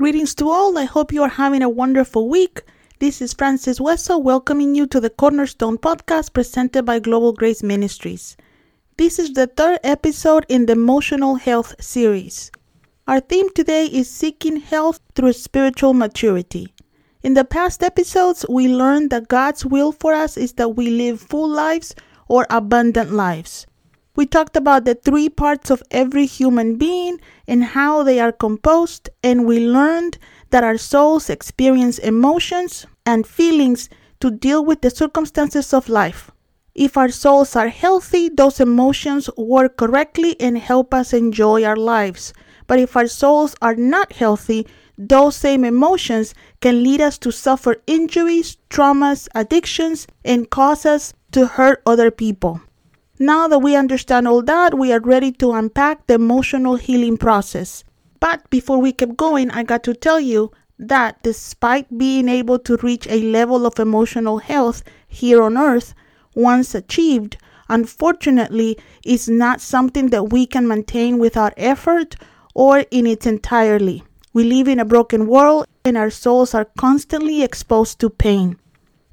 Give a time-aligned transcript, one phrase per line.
[0.00, 0.78] Greetings to all.
[0.78, 2.62] I hope you are having a wonderful week.
[3.00, 8.34] This is Frances Wesso welcoming you to the Cornerstone podcast presented by Global Grace Ministries.
[8.96, 12.50] This is the third episode in the Emotional Health series.
[13.06, 16.72] Our theme today is seeking health through spiritual maturity.
[17.22, 21.20] In the past episodes, we learned that God's will for us is that we live
[21.20, 21.94] full lives
[22.26, 23.66] or abundant lives.
[24.16, 29.08] We talked about the three parts of every human being and how they are composed,
[29.22, 30.18] and we learned
[30.50, 33.88] that our souls experience emotions and feelings
[34.20, 36.30] to deal with the circumstances of life.
[36.74, 42.32] If our souls are healthy, those emotions work correctly and help us enjoy our lives.
[42.66, 44.66] But if our souls are not healthy,
[44.96, 51.46] those same emotions can lead us to suffer injuries, traumas, addictions, and cause us to
[51.46, 52.60] hurt other people.
[53.22, 57.84] Now that we understand all that, we are ready to unpack the emotional healing process.
[58.18, 62.78] But before we keep going, I got to tell you that despite being able to
[62.78, 65.92] reach a level of emotional health here on earth,
[66.34, 67.36] once achieved,
[67.68, 72.16] unfortunately, is not something that we can maintain without effort
[72.54, 74.02] or in its entirely.
[74.32, 78.56] We live in a broken world and our souls are constantly exposed to pain.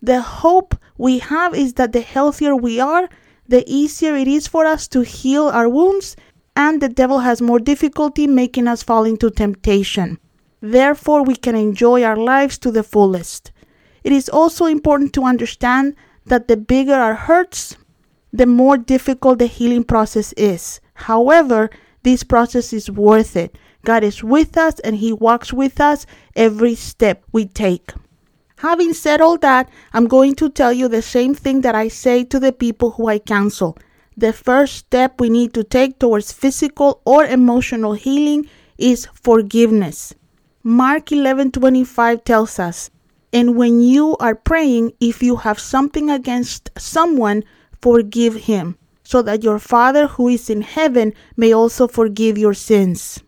[0.00, 3.08] The hope we have is that the healthier we are,
[3.48, 6.16] the easier it is for us to heal our wounds,
[6.54, 10.18] and the devil has more difficulty making us fall into temptation.
[10.60, 13.52] Therefore, we can enjoy our lives to the fullest.
[14.02, 15.94] It is also important to understand
[16.24, 17.76] that the bigger our hurts,
[18.32, 20.80] the more difficult the healing process is.
[20.94, 21.70] However,
[22.02, 23.56] this process is worth it.
[23.84, 27.92] God is with us and He walks with us every step we take.
[28.60, 32.24] Having said all that, I'm going to tell you the same thing that I say
[32.24, 33.76] to the people who I counsel.
[34.16, 38.48] The first step we need to take towards physical or emotional healing
[38.78, 40.14] is forgiveness.
[40.62, 42.90] Mark 11:25 tells us,
[43.30, 47.44] "And when you are praying, if you have something against someone,
[47.82, 53.20] forgive him, so that your Father who is in heaven may also forgive your sins."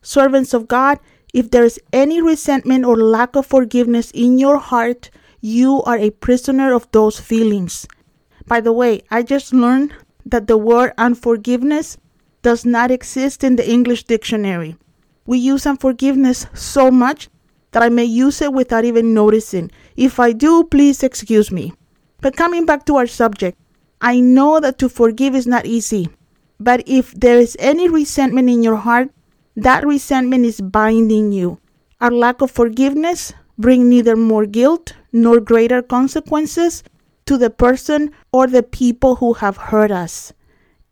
[0.00, 1.00] Servants of God,
[1.36, 5.10] if there is any resentment or lack of forgiveness in your heart,
[5.42, 7.86] you are a prisoner of those feelings.
[8.46, 9.92] By the way, I just learned
[10.24, 11.98] that the word unforgiveness
[12.40, 14.78] does not exist in the English dictionary.
[15.26, 17.28] We use unforgiveness so much
[17.72, 19.70] that I may use it without even noticing.
[19.94, 21.74] If I do, please excuse me.
[22.22, 23.58] But coming back to our subject,
[24.00, 26.08] I know that to forgive is not easy.
[26.58, 29.10] But if there is any resentment in your heart,
[29.56, 31.58] that resentment is binding you.
[32.00, 36.82] Our lack of forgiveness bring neither more guilt nor greater consequences
[37.24, 40.32] to the person or the people who have hurt us.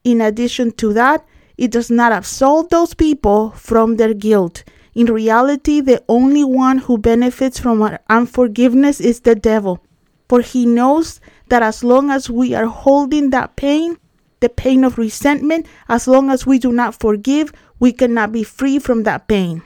[0.02, 1.24] In addition to that,
[1.56, 4.64] it does not absolve those people from their guilt.
[4.94, 9.84] In reality, the only one who benefits from our unforgiveness is the devil,
[10.28, 13.98] for he knows that as long as we are holding that pain,
[14.40, 18.78] the pain of resentment, as long as we do not forgive, we cannot be free
[18.78, 19.62] from that pain.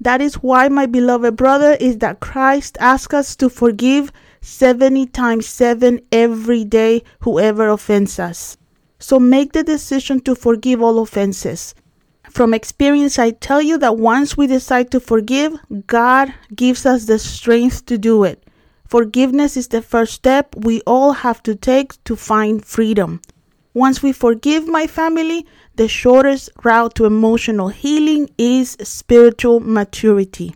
[0.00, 4.10] That is why, my beloved brother, is that Christ asks us to forgive
[4.40, 8.56] 70 times 7 every day whoever offends us.
[8.98, 11.74] So make the decision to forgive all offenses.
[12.30, 15.54] From experience, I tell you that once we decide to forgive,
[15.86, 18.44] God gives us the strength to do it.
[18.86, 23.20] Forgiveness is the first step we all have to take to find freedom.
[23.72, 30.52] Once we forgive my family, the shortest route to emotional healing is spiritual maturity.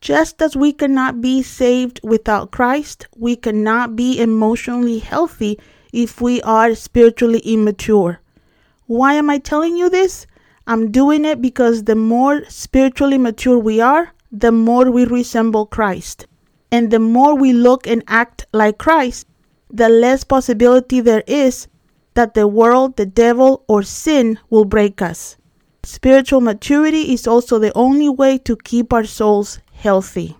[0.00, 5.58] Just as we cannot be saved without Christ, we cannot be emotionally healthy
[5.92, 8.20] if we are spiritually immature.
[8.86, 10.26] Why am I telling you this?
[10.66, 16.26] I'm doing it because the more spiritually mature we are, the more we resemble Christ.
[16.72, 19.26] And the more we look and act like Christ,
[19.70, 21.68] the less possibility there is
[22.16, 25.36] that the world, the devil, or sin will break us.
[25.84, 30.36] Spiritual maturity is also the only way to keep our souls healthy.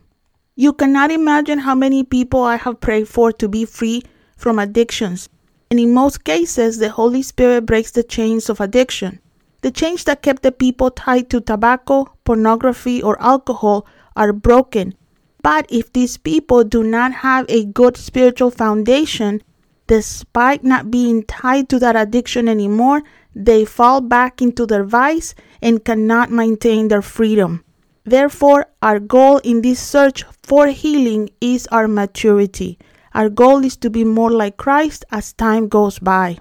[0.57, 4.03] You cannot imagine how many people I have prayed for to be free
[4.37, 5.29] from addictions.
[5.71, 9.21] And in most cases, the Holy Spirit breaks the chains of addiction.
[9.61, 13.87] The chains that kept the people tied to tobacco, pornography, or alcohol
[14.17, 14.95] are broken.
[15.43, 19.43] But if these people do not have a good spiritual foundation,
[19.87, 23.03] despite not being tied to that addiction anymore,
[23.35, 27.63] they fall back into their vice and cannot maintain their freedom.
[28.05, 32.79] Therefore, our goal in this search for healing is our maturity.
[33.15, 36.39] Our goal is to be more like Christ as time goes by.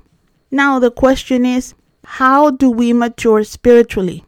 [0.51, 1.73] Now, the question is
[2.05, 4.23] how do we mature spiritually?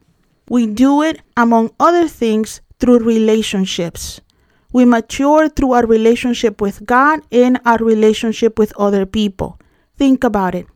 [0.50, 4.20] We do it, among other things, through relationships.
[4.78, 9.60] We mature through our relationship with God and our relationship with other people.
[9.96, 10.68] Think about it.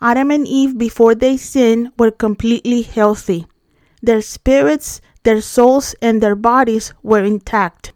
[0.00, 3.48] Adam and Eve, before they sinned, were completely healthy.
[4.02, 7.92] Their spirits, their souls, and their bodies were intact,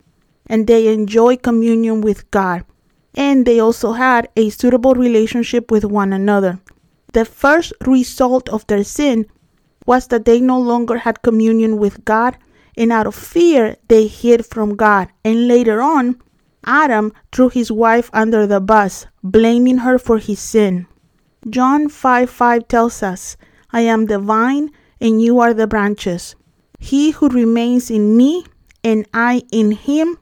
[0.49, 2.65] and they enjoy communion with God.
[3.15, 6.59] And they also had a suitable relationship with one another.
[7.13, 9.27] The first result of their sin
[9.87, 12.37] was that they no longer had communion with God,
[12.77, 15.09] and out of fear they hid from God.
[15.25, 16.21] And later on,
[16.67, 20.87] Adam threw his wife under the bus, blaming her for his sin.
[21.51, 23.37] John 5 5 tells us,
[23.71, 26.37] I am the vine, and you are the branches.
[26.79, 28.45] He who remains in me,
[28.83, 30.19] and I in him,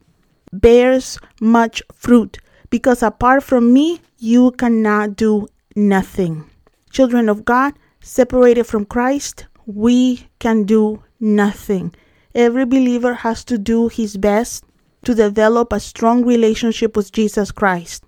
[0.53, 2.39] bears much fruit,
[2.71, 6.49] because apart from me, you cannot do nothing.
[6.91, 11.95] Children of God, separated from Christ, we can do nothing.
[12.35, 14.65] Every believer has to do his best
[15.05, 18.05] to develop a strong relationship with Jesus Christ.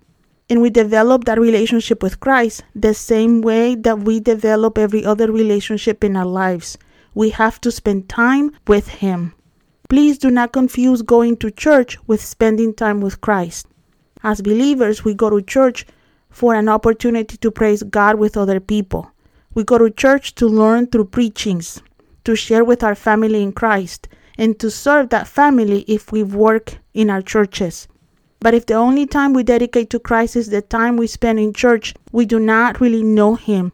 [0.49, 5.31] And we develop that relationship with Christ the same way that we develop every other
[5.31, 6.77] relationship in our lives.
[7.13, 9.33] We have to spend time with Him.
[9.89, 13.67] Please do not confuse going to church with spending time with Christ.
[14.23, 15.85] As believers, we go to church
[16.29, 19.11] for an opportunity to praise God with other people.
[19.53, 21.81] We go to church to learn through preachings,
[22.25, 24.07] to share with our family in Christ,
[24.37, 27.87] and to serve that family if we work in our churches.
[28.39, 31.53] But if the only time we dedicate to Christ is the time we spend in
[31.53, 33.71] church, we do not really know Him,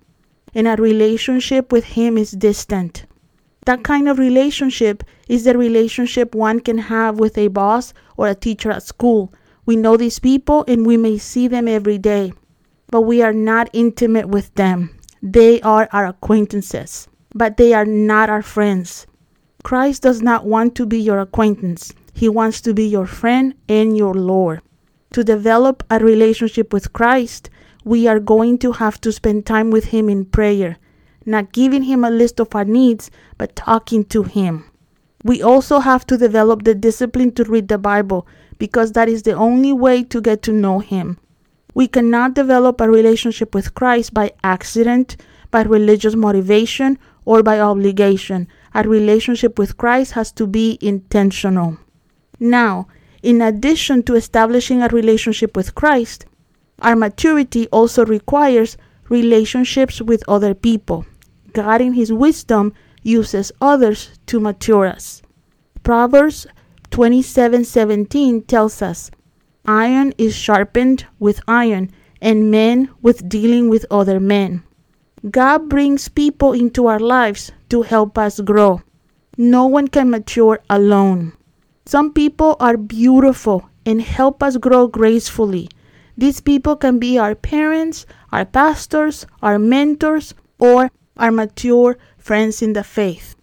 [0.53, 3.05] and our relationship with Him is distant.
[3.65, 8.35] That kind of relationship is the relationship one can have with a boss or a
[8.35, 9.33] teacher at school.
[9.65, 12.33] We know these people and we may see them every day,
[12.87, 14.97] but we are not intimate with them.
[15.21, 19.07] They are our acquaintances, but they are not our friends.
[19.63, 21.93] Christ does not want to be your acquaintance.
[22.13, 24.61] He wants to be your friend and your Lord.
[25.11, 27.49] To develop a relationship with Christ,
[27.83, 30.77] we are going to have to spend time with Him in prayer,
[31.25, 34.65] not giving Him a list of our needs, but talking to Him.
[35.23, 39.33] We also have to develop the discipline to read the Bible because that is the
[39.33, 41.17] only way to get to know Him.
[41.73, 45.17] We cannot develop a relationship with Christ by accident,
[45.51, 48.47] by religious motivation, or by obligation.
[48.73, 51.77] Our relationship with Christ has to be intentional.
[52.39, 52.87] Now,
[53.21, 56.25] in addition to establishing a relationship with Christ,
[56.79, 58.77] our maturity also requires
[59.09, 61.05] relationships with other people.
[61.53, 62.73] God, in His wisdom,
[63.03, 65.21] uses others to mature us.
[65.83, 66.47] Proverbs
[66.91, 69.11] 27:17 tells us,
[69.65, 71.91] "Iron is sharpened with iron,
[72.21, 74.63] and men with dealing with other men."
[75.29, 78.81] God brings people into our lives to help us grow.
[79.37, 81.33] No one can mature alone.
[81.85, 85.69] Some people are beautiful and help us grow gracefully.
[86.17, 92.73] These people can be our parents, our pastors, our mentors, or our mature friends in
[92.73, 93.35] the faith.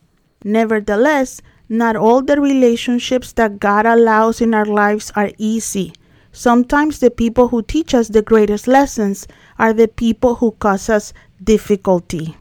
[0.43, 5.93] Nevertheless, not all the relationships that God allows in our lives are easy.
[6.33, 9.27] Sometimes the people who teach us the greatest lessons
[9.59, 12.37] are the people who cause us difficulty.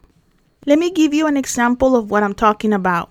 [0.65, 3.09] Let me give you an example of what I'm talking about.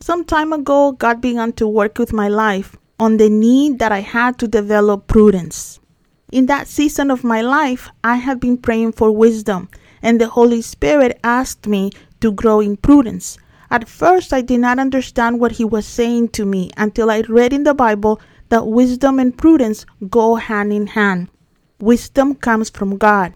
[0.00, 4.00] Some time ago, God began to work with my life on the need that I
[4.00, 5.80] had to develop prudence.
[6.30, 9.68] In that season of my life, I had been praying for wisdom,
[10.02, 11.90] and the Holy Spirit asked me
[12.20, 13.38] to grow in prudence.
[13.70, 17.52] At first, I did not understand what He was saying to me until I read
[17.52, 21.28] in the Bible that wisdom and prudence go hand in hand.
[21.80, 23.34] Wisdom comes from God.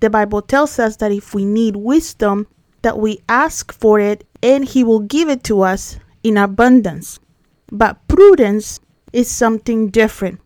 [0.00, 2.46] The Bible tells us that if we need wisdom,
[2.82, 7.20] that we ask for it and he will give it to us in abundance.
[7.70, 8.80] But prudence
[9.12, 10.40] is something different.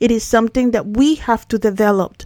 [0.00, 2.22] It is something that we have to develop.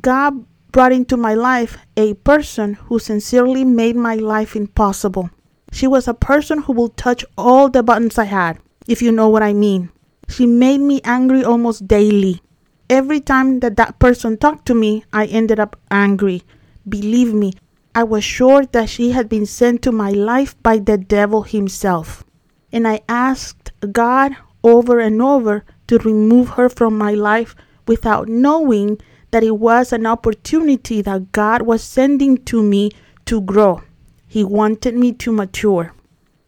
[0.00, 5.30] God brought into my life a person who sincerely made my life impossible.
[5.72, 9.28] She was a person who will touch all the buttons I had, if you know
[9.28, 9.90] what I mean.
[10.28, 12.42] She made me angry almost daily.
[12.88, 16.42] Every time that that person talked to me, I ended up angry.
[16.88, 17.52] Believe me,
[17.94, 22.24] I was sure that she had been sent to my life by the devil himself.
[22.70, 27.54] And I asked God over and over to remove her from my life
[27.86, 28.98] without knowing
[29.30, 32.90] that it was an opportunity that God was sending to me
[33.26, 33.82] to grow.
[34.26, 35.92] He wanted me to mature.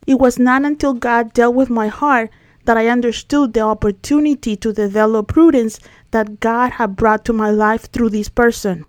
[0.07, 2.31] It was not until God dealt with my heart
[2.69, 7.91] that I understood the opportunity to develop prudence that God had brought to my life
[7.91, 8.85] through this person.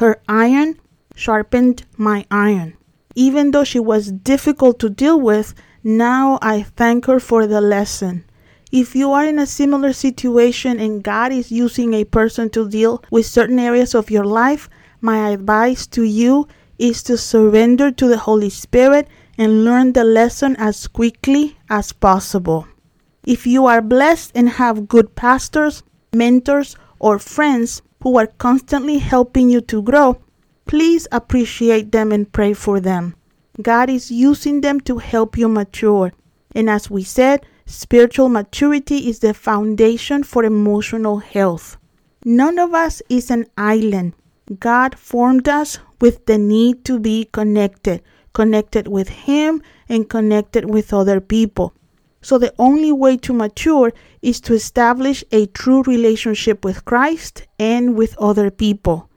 [0.00, 0.80] Her iron
[1.14, 2.78] sharpened my iron.
[3.14, 5.52] Even though she was difficult to deal with,
[5.84, 8.24] now I thank her for the lesson.
[8.72, 13.04] If you are in a similar situation and God is using a person to deal
[13.10, 14.70] with certain areas of your life,
[15.02, 16.48] my advice to you
[16.78, 22.66] is to surrender to the Holy Spirit and learn the lesson as quickly as possible.
[23.30, 29.48] If you are blessed and have good pastors, mentors, or friends who are constantly helping
[29.48, 30.20] you to grow,
[30.66, 33.14] please appreciate them and pray for them.
[33.62, 36.12] God is using them to help you mature.
[36.56, 41.76] And as we said, spiritual maturity is the foundation for emotional health.
[42.24, 44.14] None of us is an island.
[44.58, 50.92] God formed us with the need to be connected, connected with Him and connected with
[50.92, 51.72] other people.
[52.22, 57.96] So the only way to mature is to establish a true relationship with Christ and
[57.96, 59.08] with other people.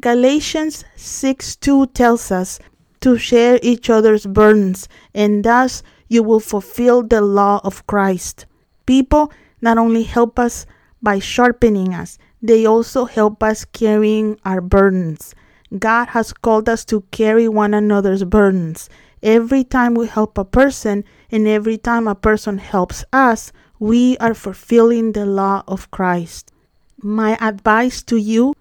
[0.00, 2.58] Galatians 6 2 tells us
[3.00, 8.46] to share each other's burdens, and thus you will fulfill the law of Christ.
[8.86, 10.66] People not only help us
[11.02, 15.34] by sharpening us, they also help us carrying our burdens.
[15.78, 18.90] God has called us to carry one another's burdens.
[19.22, 24.34] Every time we help a person and every time a person helps us, we are
[24.34, 26.52] fulfilling the law of Christ.
[27.00, 28.54] My advice to you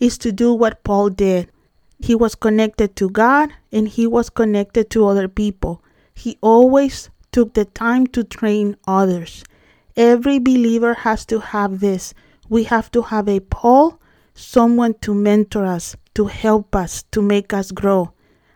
[0.00, 1.50] is to do what Paul did.
[1.98, 5.82] He was connected to God and he was connected to other people.
[6.14, 9.44] He always took the time to train others.
[9.96, 12.12] Every believer has to have this.
[12.48, 14.00] We have to have a Paul,
[14.34, 18.12] someone to mentor us, to help us, to make us grow,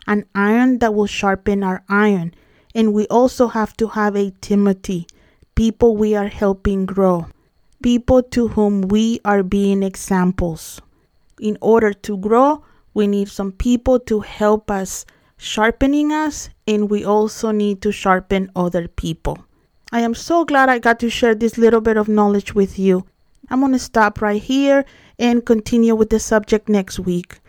[0.07, 2.35] an iron that will sharpen our iron.
[2.75, 5.07] And we also have to have a Timothy,
[5.55, 7.27] people we are helping grow,
[7.83, 10.81] people to whom we are being examples.
[11.41, 12.65] In order to grow,
[12.95, 15.05] we need some people to help us
[15.37, 19.39] sharpening us, and we also need to sharpen other people.
[19.93, 23.07] I am so glad I got to share this little bit of knowledge with you.
[23.51, 24.85] I'm going to stop right here
[25.19, 27.40] and continue with the subject next week.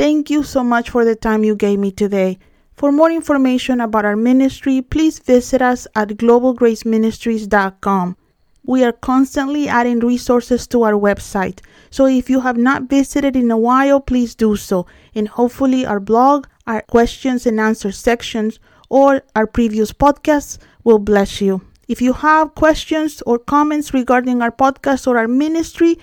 [0.00, 2.38] Thank you so much for the time you gave me today.
[2.72, 8.16] For more information about our ministry, please visit us at globalgraceministries.com.
[8.64, 13.50] We are constantly adding resources to our website, so if you have not visited in
[13.50, 14.86] a while, please do so.
[15.14, 21.42] And hopefully, our blog, our questions and answers sections, or our previous podcasts will bless
[21.42, 21.60] you.
[21.88, 25.98] If you have questions or comments regarding our podcast or our ministry,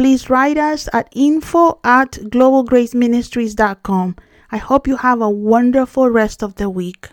[0.00, 4.16] please write us at info at globalgraceministries.com.
[4.50, 7.10] I hope you have a wonderful rest of the week.